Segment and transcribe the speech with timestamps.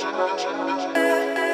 [0.00, 1.47] えっ?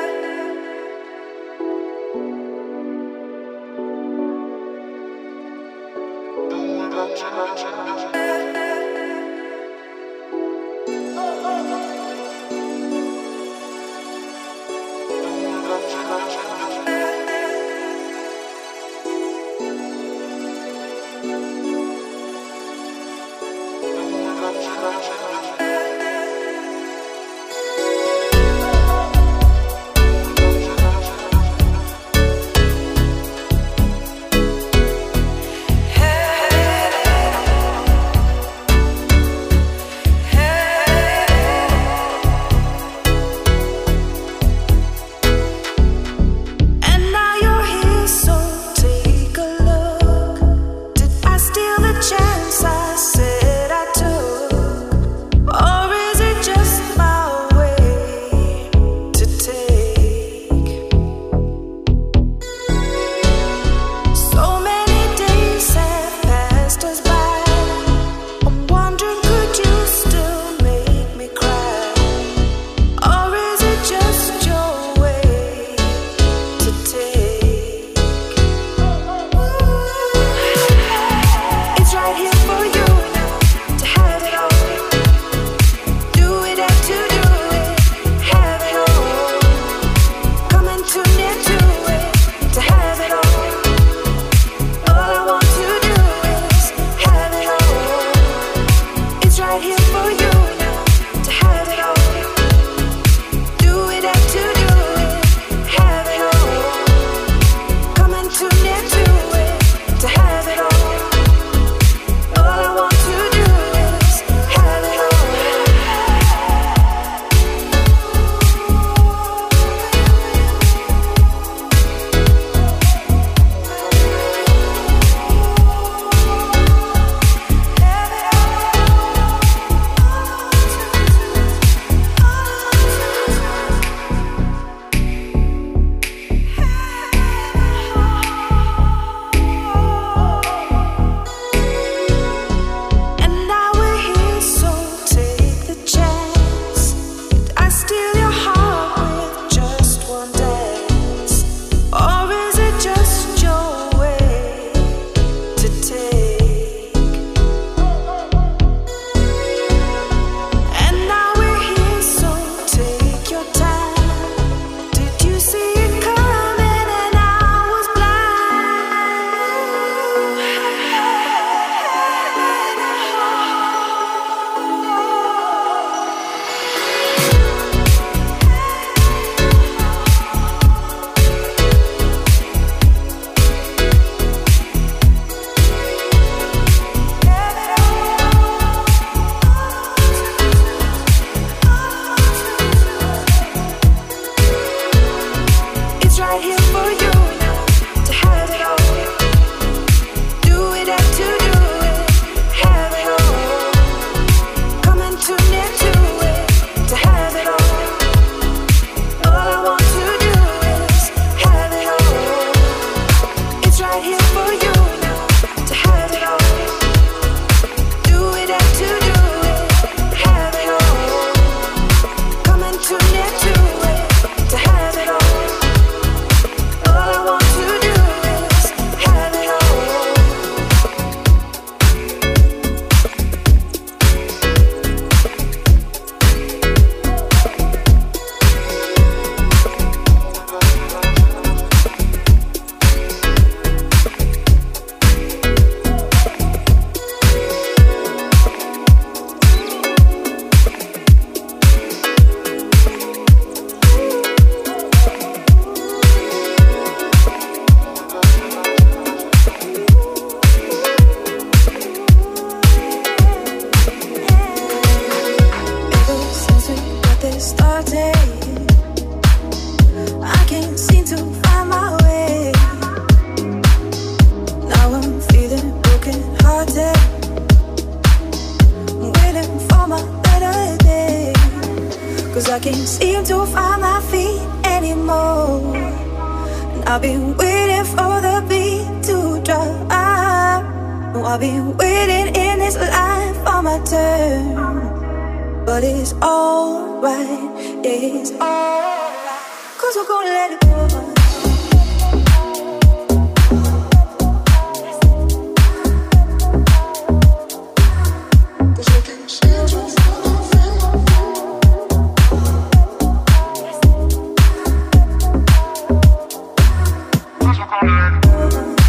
[317.54, 318.83] chocolate.